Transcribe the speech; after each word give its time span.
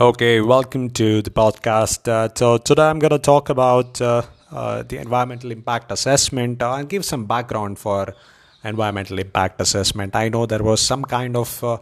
Okay, 0.00 0.40
welcome 0.40 0.90
to 0.90 1.22
the 1.22 1.30
podcast. 1.30 2.06
Uh, 2.06 2.28
so 2.32 2.56
today 2.58 2.82
I'm 2.88 3.00
going 3.00 3.10
to 3.10 3.18
talk 3.18 3.48
about 3.48 4.00
uh, 4.00 4.22
uh, 4.52 4.84
the 4.84 4.96
environmental 4.96 5.50
impact 5.50 5.90
assessment 5.90 6.62
and 6.62 6.88
give 6.88 7.04
some 7.04 7.24
background 7.24 7.80
for 7.80 8.14
environmental 8.62 9.18
impact 9.18 9.60
assessment. 9.60 10.14
I 10.14 10.28
know 10.28 10.46
there 10.46 10.62
was 10.62 10.80
some 10.80 11.02
kind 11.02 11.36
of 11.36 11.64
uh, 11.64 11.78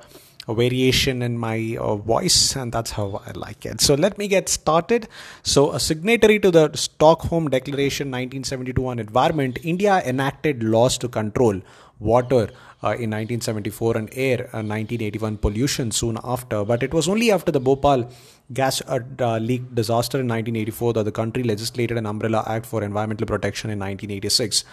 variation 0.48 1.20
in 1.20 1.36
my 1.36 1.76
uh, 1.78 1.96
voice, 1.96 2.56
and 2.56 2.72
that's 2.72 2.92
how 2.92 3.20
I 3.26 3.32
like 3.32 3.66
it. 3.66 3.82
So 3.82 3.94
let 3.94 4.16
me 4.16 4.28
get 4.28 4.48
started. 4.48 5.08
So, 5.42 5.72
a 5.72 5.78
signatory 5.78 6.38
to 6.38 6.50
the 6.50 6.70
Stockholm 6.74 7.50
Declaration 7.50 8.06
1972 8.06 8.86
on 8.86 8.98
environment, 8.98 9.58
India 9.62 10.02
enacted 10.06 10.62
laws 10.62 10.96
to 10.98 11.08
control 11.08 11.60
water 11.98 12.50
uh, 12.82 12.94
in 12.94 13.10
1974 13.10 13.96
and 13.96 14.08
air 14.12 14.38
uh, 14.52 14.62
1981 14.62 15.38
pollution 15.38 15.90
soon 15.90 16.18
after. 16.22 16.64
But 16.64 16.82
it 16.82 16.92
was 16.92 17.08
only 17.08 17.30
after 17.30 17.50
the 17.50 17.60
Bhopal 17.60 18.10
gas 18.52 18.80
uh, 18.82 19.00
uh 19.18 19.38
leak 19.38 19.74
disaster 19.74 20.20
in 20.20 20.28
1984 20.28 20.92
that 20.94 21.04
the 21.04 21.12
country 21.12 21.42
legislated 21.42 21.96
an 21.96 22.06
umbrella 22.06 22.44
act 22.46 22.66
for 22.66 22.82
environmental 22.82 23.26
protection 23.26 23.70
in 23.70 23.78
1986. 23.78 24.64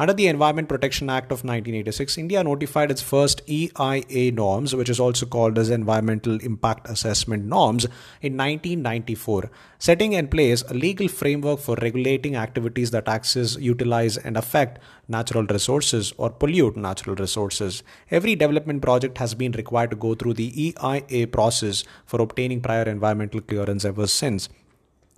Under 0.00 0.14
the 0.14 0.28
Environment 0.28 0.66
Protection 0.66 1.10
Act 1.10 1.26
of 1.26 1.44
1986, 1.44 2.16
India 2.16 2.42
notified 2.42 2.90
its 2.90 3.02
first 3.02 3.42
EIA 3.46 4.32
norms, 4.32 4.74
which 4.74 4.88
is 4.88 4.98
also 4.98 5.26
called 5.26 5.58
as 5.58 5.68
Environmental 5.68 6.40
Impact 6.40 6.88
Assessment 6.88 7.44
Norms, 7.44 7.84
in 8.22 8.34
1994, 8.34 9.50
setting 9.78 10.14
in 10.14 10.28
place 10.28 10.62
a 10.62 10.72
legal 10.72 11.06
framework 11.06 11.60
for 11.60 11.76
regulating 11.82 12.34
activities 12.34 12.92
that 12.92 13.08
access, 13.08 13.56
utilize, 13.58 14.16
and 14.16 14.38
affect 14.38 14.78
natural 15.06 15.44
resources 15.44 16.14
or 16.16 16.30
pollute 16.30 16.78
natural 16.78 17.14
resources. 17.16 17.82
Every 18.10 18.34
development 18.34 18.80
project 18.80 19.18
has 19.18 19.34
been 19.34 19.52
required 19.52 19.90
to 19.90 19.96
go 19.96 20.14
through 20.14 20.32
the 20.32 20.72
EIA 20.78 21.26
process 21.26 21.84
for 22.06 22.22
obtaining 22.22 22.62
prior 22.62 22.84
environmental 22.84 23.42
clearance 23.42 23.84
ever 23.84 24.06
since. 24.06 24.48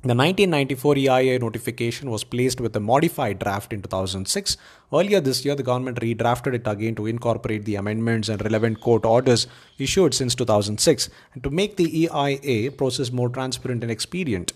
The 0.04 0.16
1994 0.16 0.96
EIA 0.96 1.38
notification 1.38 2.10
was 2.10 2.24
placed 2.24 2.60
with 2.60 2.74
a 2.74 2.80
modified 2.80 3.38
draft 3.38 3.72
in 3.72 3.82
2006. 3.82 4.56
Earlier 4.92 5.20
this 5.20 5.44
year, 5.44 5.54
the 5.54 5.62
government 5.62 6.00
redrafted 6.00 6.54
it 6.54 6.66
again 6.66 6.96
to 6.96 7.06
incorporate 7.06 7.64
the 7.64 7.76
amendments 7.76 8.28
and 8.28 8.42
relevant 8.42 8.80
court 8.80 9.04
orders 9.04 9.46
issued 9.78 10.12
since 10.12 10.34
2006 10.34 11.08
and 11.34 11.44
to 11.44 11.50
make 11.50 11.76
the 11.76 12.00
EIA 12.00 12.72
process 12.72 13.12
more 13.12 13.28
transparent 13.28 13.84
and 13.84 13.92
expedient. 13.92 14.52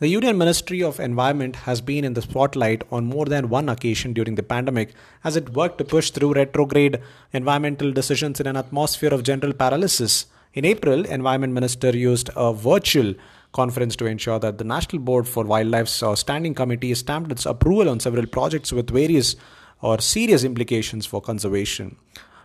The 0.00 0.08
Union 0.08 0.38
Ministry 0.38 0.82
of 0.82 0.98
Environment 0.98 1.56
has 1.56 1.82
been 1.82 2.02
in 2.02 2.14
the 2.14 2.22
spotlight 2.22 2.82
on 2.90 3.04
more 3.04 3.26
than 3.26 3.50
one 3.50 3.68
occasion 3.68 4.14
during 4.14 4.36
the 4.36 4.42
pandemic 4.42 4.94
as 5.24 5.36
it 5.36 5.52
worked 5.52 5.76
to 5.76 5.84
push 5.84 6.08
through 6.08 6.32
retrograde 6.32 7.02
environmental 7.34 7.92
decisions 7.92 8.40
in 8.40 8.46
an 8.46 8.56
atmosphere 8.56 9.12
of 9.12 9.24
general 9.24 9.52
paralysis. 9.52 10.24
In 10.54 10.64
April, 10.64 11.04
Environment 11.04 11.52
Minister 11.52 11.94
used 11.94 12.30
a 12.34 12.54
virtual 12.54 13.12
conference 13.52 13.96
to 13.96 14.06
ensure 14.06 14.38
that 14.38 14.58
the 14.58 14.64
National 14.64 15.00
Board 15.02 15.26
for 15.26 15.44
Wildlife's 15.44 16.02
uh, 16.02 16.14
Standing 16.14 16.54
Committee 16.54 16.94
stamped 16.94 17.32
its 17.32 17.46
approval 17.46 17.88
on 17.88 18.00
several 18.00 18.26
projects 18.26 18.72
with 18.72 18.90
various 18.90 19.36
or 19.80 20.00
serious 20.00 20.44
implications 20.44 21.06
for 21.06 21.20
conservation. 21.20 21.96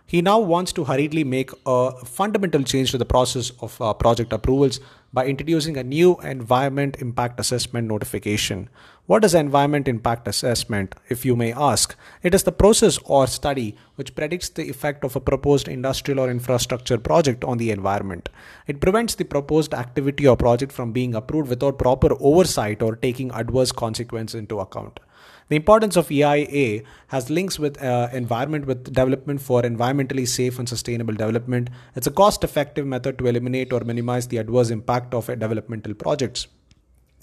He 0.06 0.20
now 0.20 0.38
wants 0.38 0.72
to 0.74 0.84
hurriedly 0.84 1.24
make 1.24 1.50
a 1.64 1.92
fundamental 2.04 2.62
change 2.62 2.90
to 2.90 2.98
the 2.98 3.04
process 3.04 3.50
of 3.60 3.80
uh, 3.80 3.94
project 3.94 4.32
approvals 4.32 4.80
by 5.12 5.26
introducing 5.26 5.76
a 5.76 5.84
new 5.84 6.16
environment 6.20 6.96
impact 7.00 7.38
assessment 7.38 7.88
notification. 7.88 8.68
What 9.06 9.24
is 9.24 9.34
environment 9.34 9.88
impact 9.88 10.28
assessment, 10.28 10.94
if 11.08 11.24
you 11.24 11.34
may 11.36 11.52
ask? 11.52 11.96
It 12.22 12.34
is 12.34 12.44
the 12.44 12.52
process 12.52 12.98
or 13.04 13.26
study 13.26 13.76
which 13.96 14.14
predicts 14.14 14.48
the 14.48 14.68
effect 14.70 15.04
of 15.04 15.16
a 15.16 15.20
proposed 15.20 15.68
industrial 15.68 16.20
or 16.20 16.30
infrastructure 16.30 16.98
project 16.98 17.44
on 17.44 17.58
the 17.58 17.70
environment. 17.70 18.28
It 18.66 18.80
prevents 18.80 19.14
the 19.14 19.24
proposed 19.24 19.74
activity 19.74 20.26
or 20.26 20.36
project 20.36 20.72
from 20.72 20.92
being 20.92 21.14
approved 21.14 21.50
without 21.50 21.78
proper 21.78 22.16
oversight 22.20 22.82
or 22.82 22.96
taking 22.96 23.30
adverse 23.32 23.72
consequences 23.72 24.38
into 24.38 24.60
account. 24.60 25.00
The 25.48 25.56
importance 25.56 25.96
of 25.96 26.10
EIA 26.10 26.82
has 27.08 27.28
links 27.28 27.58
with 27.58 27.82
uh, 27.82 28.08
environment 28.12 28.66
with 28.66 28.84
development 28.84 29.40
for 29.40 29.62
environmentally 29.62 30.26
safe 30.26 30.58
and 30.58 30.68
sustainable 30.68 31.14
development. 31.14 31.70
It's 31.94 32.06
a 32.06 32.10
cost 32.10 32.44
effective 32.44 32.86
method 32.86 33.18
to 33.18 33.26
eliminate 33.26 33.72
or 33.72 33.80
minimize 33.80 34.28
the 34.28 34.38
adverse 34.38 34.70
impact 34.70 35.14
of 35.14 35.26
developmental 35.26 35.94
projects. 35.94 36.46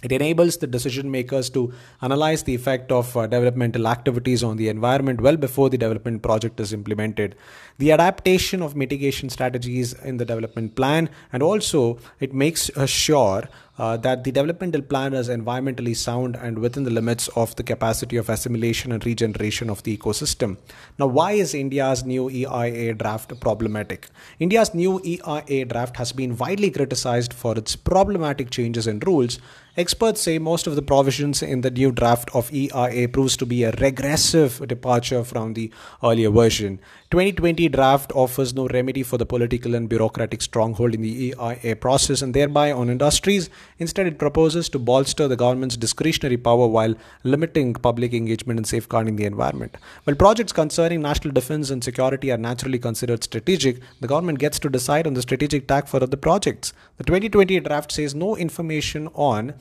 It 0.01 0.13
enables 0.13 0.55
the 0.57 0.67
decision 0.67 1.11
makers 1.11 1.49
to 1.49 1.73
analyze 2.01 2.43
the 2.43 2.55
effect 2.55 2.89
of 2.89 3.17
uh, 3.17 3.27
developmental 3.27 3.85
activities 3.85 4.43
on 4.43 4.55
the 4.55 4.69
environment 4.69 5.19
well 5.19 5.35
before 5.35 5.69
the 5.69 5.77
development 5.77 6.21
project 6.21 6.57
is 6.61 6.71
implemented. 6.71 7.35
The 7.79 7.91
adaptation 7.91 8.61
of 8.61 8.77
mitigation 8.77 9.29
strategies 9.29 9.91
in 9.91 10.15
the 10.15 10.23
development 10.23 10.77
plan, 10.77 11.09
and 11.33 11.43
also 11.43 11.99
it 12.21 12.33
makes 12.33 12.71
sure 12.85 13.49
uh, 13.79 13.95
that 13.97 14.25
the 14.25 14.31
developmental 14.31 14.81
plan 14.81 15.13
is 15.13 15.29
environmentally 15.29 15.95
sound 15.95 16.35
and 16.35 16.59
within 16.59 16.83
the 16.83 16.91
limits 16.91 17.29
of 17.29 17.55
the 17.55 17.63
capacity 17.63 18.17
of 18.17 18.29
assimilation 18.29 18.91
and 18.91 19.05
regeneration 19.05 19.69
of 19.69 19.81
the 19.83 19.97
ecosystem. 19.97 20.57
Now, 20.99 21.07
why 21.07 21.31
is 21.31 21.53
India's 21.53 22.03
new 22.03 22.29
EIA 22.29 22.93
draft 22.93 23.39
problematic? 23.39 24.09
India's 24.37 24.73
new 24.73 25.01
EIA 25.05 25.65
draft 25.65 25.95
has 25.95 26.11
been 26.11 26.35
widely 26.37 26.69
criticized 26.69 27.33
for 27.33 27.57
its 27.57 27.77
problematic 27.77 28.49
changes 28.49 28.85
in 28.85 28.99
rules. 28.99 29.39
Experts 29.77 30.19
say 30.19 30.39
most 30.39 30.67
of 30.67 30.75
the 30.75 30.81
provisions 30.81 31.41
in 31.41 31.61
the 31.61 31.71
new 31.71 31.89
draft 31.89 32.29
of 32.35 32.53
EIA 32.53 33.07
proves 33.07 33.37
to 33.37 33.45
be 33.45 33.63
a 33.63 33.71
regressive 33.71 34.67
departure 34.67 35.23
from 35.23 35.53
the 35.53 35.71
earlier 36.03 36.29
version. 36.29 36.79
2020 37.11 37.69
draft 37.69 38.11
offers 38.13 38.53
no 38.53 38.67
remedy 38.67 39.03
for 39.03 39.17
the 39.17 39.25
political 39.25 39.75
and 39.75 39.87
bureaucratic 39.87 40.41
stronghold 40.41 40.93
in 40.93 41.01
the 41.01 41.33
EIA 41.33 41.77
process 41.77 42.21
and 42.21 42.33
thereby 42.33 42.73
on 42.73 42.89
industries. 42.89 43.49
Instead, 43.79 44.07
it 44.07 44.19
proposes 44.19 44.69
to 44.69 44.77
bolster 44.77 45.27
the 45.27 45.35
government's 45.35 45.77
discretionary 45.77 46.37
power 46.37 46.67
while 46.67 46.93
limiting 47.23 47.73
public 47.73 48.13
engagement 48.13 48.59
and 48.59 48.67
safeguarding 48.67 49.15
the 49.15 49.25
environment. 49.25 49.77
While 50.03 50.15
projects 50.15 50.51
concerning 50.51 51.01
national 51.01 51.33
defense 51.33 51.69
and 51.69 51.83
security 51.83 52.31
are 52.31 52.37
naturally 52.37 52.77
considered 52.77 53.23
strategic, 53.23 53.79
the 54.01 54.07
government 54.07 54.39
gets 54.39 54.59
to 54.59 54.69
decide 54.69 55.07
on 55.07 55.13
the 55.13 55.21
strategic 55.21 55.67
tack 55.67 55.87
for 55.87 56.03
other 56.03 56.17
projects. 56.17 56.73
The 56.97 57.05
2020 57.05 57.59
draft 57.61 57.91
says 57.91 58.13
no 58.13 58.35
information 58.35 59.07
on 59.13 59.53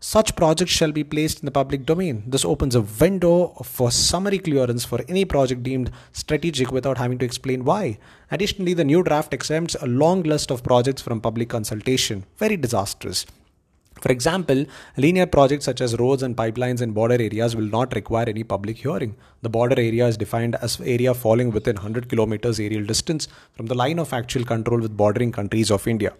such 0.00 0.36
projects 0.36 0.70
shall 0.70 0.92
be 0.92 1.02
placed 1.02 1.40
in 1.40 1.46
the 1.46 1.50
public 1.50 1.86
domain. 1.86 2.24
This 2.26 2.44
opens 2.44 2.74
a 2.74 2.82
window 2.82 3.54
for 3.64 3.90
summary 3.90 4.38
clearance 4.38 4.84
for 4.84 5.00
any 5.08 5.24
project 5.24 5.62
deemed 5.62 5.90
strategic 6.12 6.70
without 6.70 6.98
having 6.98 7.16
to 7.20 7.24
explain 7.24 7.64
why. 7.64 7.98
Additionally, 8.30 8.74
the 8.74 8.84
new 8.84 9.02
draft 9.02 9.32
exempts 9.32 9.74
a 9.80 9.86
long 9.86 10.22
list 10.22 10.50
of 10.50 10.62
projects 10.62 11.00
from 11.00 11.22
public 11.22 11.48
consultation. 11.48 12.26
Very 12.36 12.58
disastrous. 12.58 13.24
For 14.04 14.12
example, 14.12 14.66
linear 14.98 15.24
projects 15.24 15.64
such 15.64 15.80
as 15.80 15.98
roads 15.98 16.22
and 16.22 16.36
pipelines 16.36 16.82
in 16.82 16.90
border 16.92 17.14
areas 17.14 17.56
will 17.56 17.70
not 17.76 17.94
require 17.94 18.28
any 18.28 18.44
public 18.44 18.76
hearing. 18.76 19.16
The 19.40 19.48
border 19.48 19.80
area 19.80 20.06
is 20.06 20.18
defined 20.18 20.56
as 20.56 20.78
area 20.82 21.14
falling 21.14 21.50
within 21.50 21.76
100 21.76 22.10
kilometers 22.10 22.60
aerial 22.60 22.84
distance 22.84 23.28
from 23.56 23.64
the 23.64 23.74
line 23.74 23.98
of 23.98 24.12
actual 24.12 24.44
control 24.44 24.78
with 24.78 24.94
bordering 24.94 25.32
countries 25.32 25.70
of 25.70 25.88
India. 25.88 26.12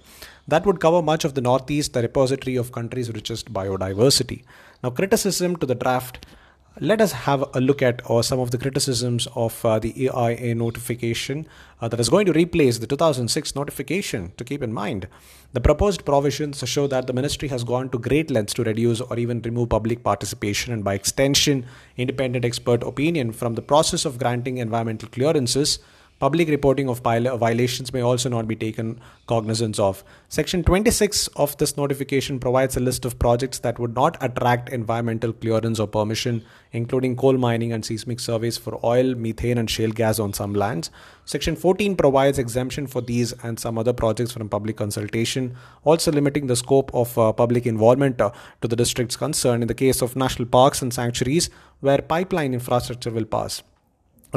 That 0.48 0.64
would 0.64 0.80
cover 0.80 1.02
much 1.02 1.26
of 1.26 1.34
the 1.34 1.42
northeast, 1.42 1.92
the 1.92 2.00
repository 2.00 2.56
of 2.56 2.72
countries' 2.72 3.12
richest 3.12 3.52
biodiversity. 3.52 4.44
Now, 4.82 4.88
criticism 4.88 5.56
to 5.56 5.66
the 5.66 5.74
draft 5.74 6.24
let 6.80 7.00
us 7.00 7.12
have 7.12 7.44
a 7.54 7.60
look 7.60 7.82
at 7.82 8.02
uh, 8.10 8.20
some 8.20 8.40
of 8.40 8.50
the 8.50 8.58
criticisms 8.58 9.28
of 9.36 9.64
uh, 9.64 9.78
the 9.78 10.06
EIA 10.06 10.56
notification 10.56 11.46
uh, 11.80 11.86
that 11.86 12.00
is 12.00 12.08
going 12.08 12.26
to 12.26 12.32
replace 12.32 12.78
the 12.78 12.86
2006 12.86 13.54
notification. 13.54 14.32
To 14.38 14.44
keep 14.44 14.60
in 14.60 14.72
mind, 14.72 15.06
the 15.52 15.60
proposed 15.60 16.04
provisions 16.04 16.68
show 16.68 16.88
that 16.88 17.06
the 17.06 17.12
ministry 17.12 17.46
has 17.48 17.62
gone 17.62 17.90
to 17.90 17.98
great 17.98 18.28
lengths 18.28 18.54
to 18.54 18.64
reduce 18.64 19.00
or 19.00 19.16
even 19.16 19.40
remove 19.42 19.68
public 19.68 20.02
participation 20.02 20.72
and, 20.72 20.82
by 20.82 20.94
extension, 20.94 21.64
independent 21.96 22.44
expert 22.44 22.82
opinion 22.82 23.30
from 23.30 23.54
the 23.54 23.62
process 23.62 24.04
of 24.04 24.18
granting 24.18 24.58
environmental 24.58 25.08
clearances 25.08 25.78
Public 26.20 26.48
reporting 26.48 26.88
of 26.88 27.00
violations 27.00 27.92
may 27.92 28.00
also 28.00 28.28
not 28.28 28.46
be 28.46 28.54
taken 28.54 29.00
cognizance 29.26 29.80
of. 29.80 30.04
Section 30.28 30.62
26 30.62 31.26
of 31.34 31.56
this 31.58 31.76
notification 31.76 32.38
provides 32.38 32.76
a 32.76 32.80
list 32.80 33.04
of 33.04 33.18
projects 33.18 33.58
that 33.58 33.80
would 33.80 33.96
not 33.96 34.16
attract 34.20 34.68
environmental 34.68 35.32
clearance 35.32 35.80
or 35.80 35.88
permission, 35.88 36.44
including 36.70 37.16
coal 37.16 37.36
mining 37.36 37.72
and 37.72 37.84
seismic 37.84 38.20
surveys 38.20 38.56
for 38.56 38.78
oil, 38.86 39.16
methane, 39.16 39.58
and 39.58 39.68
shale 39.68 39.90
gas 39.90 40.20
on 40.20 40.32
some 40.32 40.54
lands. 40.54 40.88
Section 41.24 41.56
14 41.56 41.96
provides 41.96 42.38
exemption 42.38 42.86
for 42.86 43.00
these 43.00 43.32
and 43.42 43.58
some 43.58 43.76
other 43.76 43.92
projects 43.92 44.30
from 44.30 44.48
public 44.48 44.76
consultation, 44.76 45.56
also 45.82 46.12
limiting 46.12 46.46
the 46.46 46.54
scope 46.54 46.94
of 46.94 47.18
uh, 47.18 47.32
public 47.32 47.66
involvement 47.66 48.20
uh, 48.20 48.30
to 48.62 48.68
the 48.68 48.76
districts 48.76 49.16
concerned 49.16 49.64
in 49.64 49.66
the 49.66 49.74
case 49.74 50.00
of 50.00 50.14
national 50.14 50.46
parks 50.46 50.80
and 50.80 50.94
sanctuaries 50.94 51.50
where 51.80 51.98
pipeline 51.98 52.54
infrastructure 52.54 53.10
will 53.10 53.24
pass. 53.24 53.64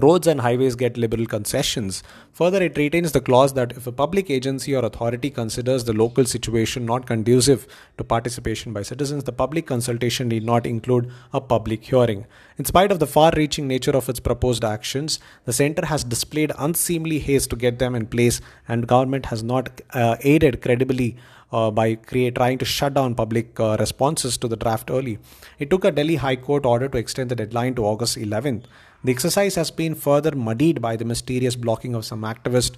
Roads 0.02 0.28
and 0.28 0.42
highways 0.42 0.76
get 0.76 0.98
liberal 0.98 1.26
concessions. 1.26 2.04
Further, 2.34 2.62
it 2.62 2.78
retains 2.78 3.12
the 3.12 3.22
clause 3.22 3.54
that 3.54 3.72
if 3.72 3.88
a 3.88 3.92
public 3.92 4.30
agency 4.30 4.76
or 4.76 4.86
authority 4.86 5.30
considers 5.30 5.84
the 5.84 5.94
local 5.94 6.26
situation 6.26 6.86
not 6.86 7.06
conducive 7.06 7.68
to 7.98 8.04
participation 8.04 8.74
by 8.74 8.84
citizens, 8.84 9.24
the 9.24 9.32
public 9.32 9.66
consultation 9.66 10.28
need 10.28 10.44
not 10.44 10.66
include 10.66 11.12
a 11.34 11.42
public 11.42 11.84
hearing. 11.84 12.26
In 12.58 12.66
spite 12.66 12.92
of 12.92 13.00
the 13.00 13.08
far 13.08 13.32
reaching 13.36 13.68
nature 13.68 13.92
of 13.92 14.10
its 14.10 14.20
proposed 14.20 14.64
actions, 14.64 15.20
the 15.46 15.54
centre 15.54 15.86
has 15.86 16.04
displayed 16.04 16.52
unseemly 16.58 17.20
haste 17.20 17.50
to 17.50 17.56
get 17.56 17.80
them 17.80 17.96
in 17.96 18.06
place, 18.06 18.40
and 18.68 18.88
government 18.88 19.28
has 19.28 19.44
not 19.44 19.82
uh, 19.94 20.18
aided 20.22 20.62
credibly 20.62 21.16
uh, 21.52 21.72
by 21.72 21.96
create, 21.96 22.36
trying 22.36 22.58
to 22.58 22.66
shut 22.66 22.94
down 22.94 23.16
public 23.16 23.60
uh, 23.60 23.78
responses 23.80 24.38
to 24.38 24.48
the 24.48 24.58
draft 24.58 24.92
early. 24.92 25.18
It 25.60 25.70
took 25.70 25.86
a 25.86 25.92
Delhi 25.92 26.16
High 26.16 26.36
Court 26.36 26.66
order 26.66 26.90
to 26.90 26.98
extend 26.98 27.32
the 27.32 27.36
deadline 27.36 27.76
to 27.76 27.86
August 27.86 28.18
11th. 28.18 28.66
The 29.04 29.12
exercise 29.12 29.56
has 29.56 29.70
been 29.70 29.94
further 29.94 30.36
muddied 30.36 30.82
by 30.82 30.96
the 30.96 31.06
mysterious 31.06 31.56
blocking 31.56 31.94
of 31.94 32.04
some 32.04 32.22
activist 32.24 32.76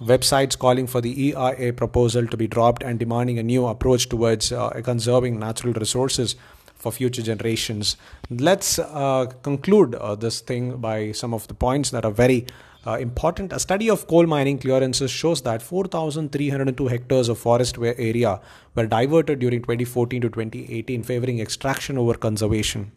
websites 0.00 0.56
calling 0.56 0.86
for 0.86 1.00
the 1.00 1.28
EIA 1.28 1.72
proposal 1.72 2.26
to 2.26 2.36
be 2.36 2.46
dropped 2.46 2.82
and 2.82 2.98
demanding 2.98 3.38
a 3.38 3.42
new 3.42 3.66
approach 3.66 4.08
towards 4.08 4.52
uh, 4.52 4.70
conserving 4.84 5.38
natural 5.38 5.72
resources 5.72 6.36
for 6.76 6.92
future 6.92 7.22
generations. 7.22 7.96
Let's 8.30 8.78
uh, 8.78 9.26
conclude 9.42 9.94
uh, 9.94 10.14
this 10.14 10.40
thing 10.40 10.76
by 10.76 11.12
some 11.12 11.34
of 11.34 11.48
the 11.48 11.54
points 11.54 11.90
that 11.90 12.04
are 12.04 12.12
very 12.12 12.46
uh, 12.86 12.98
important. 12.98 13.52
A 13.52 13.58
study 13.58 13.90
of 13.90 14.06
coal 14.06 14.26
mining 14.26 14.58
clearances 14.58 15.10
shows 15.10 15.42
that 15.42 15.62
4,302 15.62 16.86
hectares 16.86 17.28
of 17.28 17.38
forest 17.38 17.76
area 17.78 18.40
were 18.74 18.86
diverted 18.86 19.40
during 19.40 19.62
2014 19.62 20.20
to 20.20 20.28
2018, 20.28 21.02
favoring 21.02 21.40
extraction 21.40 21.98
over 21.98 22.14
conservation. 22.14 22.92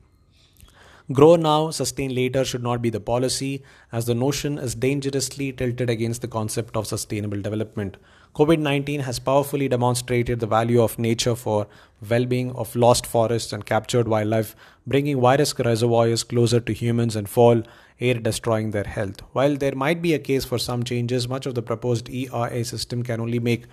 Grow 1.11 1.35
now, 1.35 1.71
sustain 1.71 2.13
later 2.13 2.45
should 2.45 2.61
not 2.61 2.83
be 2.83 2.91
the 2.91 2.99
policy, 2.99 3.63
as 3.91 4.05
the 4.05 4.13
notion 4.13 4.59
is 4.59 4.75
dangerously 4.75 5.51
tilted 5.51 5.89
against 5.89 6.21
the 6.21 6.27
concept 6.27 6.77
of 6.77 6.85
sustainable 6.85 7.41
development. 7.41 7.97
COVID 8.35 8.59
19 8.59 9.01
has 9.01 9.17
powerfully 9.17 9.67
demonstrated 9.67 10.39
the 10.39 10.47
value 10.47 10.81
of 10.81 10.99
nature 10.99 11.35
for 11.35 11.67
well 12.07 12.25
being 12.25 12.51
of 12.51 12.75
lost 12.75 13.05
forests 13.05 13.51
and 13.51 13.65
captured 13.65 14.07
wildlife, 14.07 14.55
bringing 14.85 15.19
virus 15.19 15.53
reservoirs 15.57 16.23
closer 16.23 16.59
to 16.59 16.71
humans 16.71 17.15
and 17.15 17.27
fall 17.27 17.63
air 17.99 18.13
destroying 18.13 18.71
their 18.71 18.83
health. 18.83 19.21
While 19.33 19.57
there 19.57 19.75
might 19.75 20.01
be 20.01 20.13
a 20.13 20.19
case 20.19 20.45
for 20.45 20.57
some 20.57 20.83
changes, 20.83 21.27
much 21.27 21.47
of 21.47 21.55
the 21.55 21.61
proposed 21.61 22.09
EIA 22.09 22.63
system 22.63 23.03
can 23.03 23.19
only 23.19 23.39
make 23.39 23.65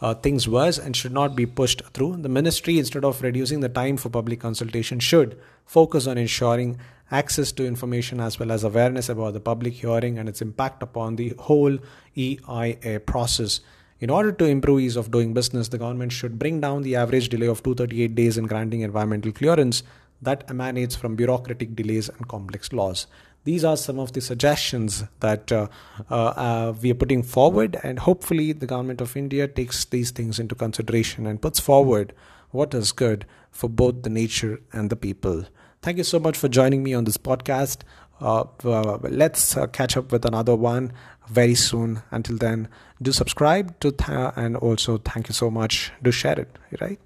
uh, 0.00 0.14
things 0.14 0.46
worse 0.46 0.78
and 0.78 0.94
should 0.94 1.12
not 1.12 1.34
be 1.34 1.46
pushed 1.46 1.82
through. 1.92 2.18
The 2.18 2.28
ministry, 2.28 2.78
instead 2.78 3.04
of 3.04 3.22
reducing 3.22 3.60
the 3.60 3.68
time 3.68 3.96
for 3.96 4.10
public 4.10 4.38
consultation, 4.38 5.00
should 5.00 5.40
focus 5.64 6.06
on 6.06 6.18
ensuring 6.18 6.78
access 7.10 7.52
to 7.52 7.66
information 7.66 8.20
as 8.20 8.38
well 8.38 8.52
as 8.52 8.64
awareness 8.64 9.08
about 9.08 9.32
the 9.32 9.40
public 9.40 9.72
hearing 9.74 10.18
and 10.18 10.28
its 10.28 10.42
impact 10.42 10.82
upon 10.82 11.16
the 11.16 11.34
whole 11.38 11.78
EIA 12.16 13.00
process. 13.00 13.60
In 14.04 14.10
order 14.10 14.32
to 14.32 14.44
improve 14.44 14.80
ease 14.80 14.96
of 14.96 15.10
doing 15.10 15.32
business, 15.32 15.68
the 15.68 15.78
government 15.78 16.12
should 16.12 16.38
bring 16.38 16.60
down 16.60 16.82
the 16.82 16.94
average 16.94 17.30
delay 17.30 17.46
of 17.46 17.62
238 17.62 18.14
days 18.14 18.36
in 18.36 18.44
granting 18.44 18.82
environmental 18.82 19.32
clearance 19.32 19.82
that 20.20 20.44
emanates 20.50 20.94
from 20.94 21.16
bureaucratic 21.16 21.74
delays 21.74 22.10
and 22.10 22.28
complex 22.28 22.70
laws. 22.74 23.06
These 23.44 23.64
are 23.64 23.78
some 23.78 23.98
of 23.98 24.12
the 24.12 24.20
suggestions 24.20 25.04
that 25.20 25.50
uh, 25.50 25.68
uh, 26.10 26.14
uh, 26.14 26.74
we 26.82 26.90
are 26.90 26.94
putting 26.94 27.22
forward, 27.22 27.78
and 27.82 27.98
hopefully, 27.98 28.52
the 28.52 28.66
government 28.66 29.00
of 29.00 29.16
India 29.16 29.48
takes 29.48 29.86
these 29.86 30.10
things 30.10 30.38
into 30.38 30.54
consideration 30.54 31.26
and 31.26 31.40
puts 31.40 31.58
forward 31.58 32.12
what 32.50 32.74
is 32.74 32.92
good 32.92 33.24
for 33.50 33.70
both 33.70 34.02
the 34.02 34.10
nature 34.10 34.60
and 34.70 34.90
the 34.90 34.96
people. 34.96 35.46
Thank 35.80 35.96
you 35.96 36.04
so 36.04 36.18
much 36.18 36.36
for 36.36 36.48
joining 36.48 36.82
me 36.82 36.92
on 36.92 37.04
this 37.04 37.16
podcast. 37.16 37.78
Uh, 38.20 38.44
uh, 38.64 38.98
let's 39.02 39.56
uh, 39.56 39.66
catch 39.66 39.96
up 39.96 40.12
with 40.12 40.24
another 40.24 40.54
one 40.54 40.92
very 41.28 41.54
soon. 41.54 42.02
Until 42.10 42.36
then, 42.36 42.68
do 43.02 43.12
subscribe 43.12 43.78
to 43.80 43.90
th- 43.90 44.32
and 44.36 44.56
also 44.56 44.98
thank 44.98 45.28
you 45.28 45.34
so 45.34 45.50
much. 45.50 45.92
Do 46.02 46.10
share 46.10 46.38
it, 46.38 46.58
right? 46.80 47.00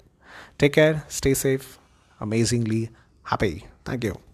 Take 0.58 0.74
care, 0.74 1.04
stay 1.08 1.34
safe, 1.34 1.78
amazingly 2.20 2.90
happy. 3.24 3.66
Thank 3.84 4.04
you. 4.04 4.27